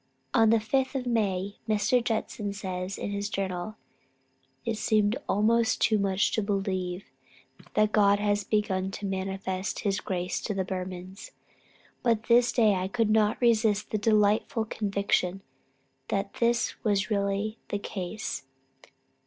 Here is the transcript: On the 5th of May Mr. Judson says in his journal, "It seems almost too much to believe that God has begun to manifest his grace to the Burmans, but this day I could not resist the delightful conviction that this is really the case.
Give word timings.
On 0.33 0.49
the 0.49 0.57
5th 0.57 0.95
of 0.99 1.05
May 1.05 1.57
Mr. 1.69 2.03
Judson 2.03 2.53
says 2.53 2.97
in 2.97 3.11
his 3.11 3.29
journal, 3.29 3.75
"It 4.65 4.79
seems 4.79 5.13
almost 5.29 5.79
too 5.79 5.99
much 5.99 6.31
to 6.31 6.41
believe 6.41 7.05
that 7.75 7.91
God 7.91 8.17
has 8.17 8.43
begun 8.43 8.89
to 8.93 9.05
manifest 9.05 9.81
his 9.81 9.99
grace 9.99 10.41
to 10.41 10.55
the 10.55 10.65
Burmans, 10.65 11.29
but 12.01 12.23
this 12.23 12.51
day 12.51 12.73
I 12.73 12.87
could 12.87 13.11
not 13.11 13.39
resist 13.39 13.91
the 13.91 13.99
delightful 13.99 14.65
conviction 14.65 15.43
that 16.07 16.33
this 16.39 16.73
is 16.83 17.11
really 17.11 17.59
the 17.69 17.77
case. 17.77 18.45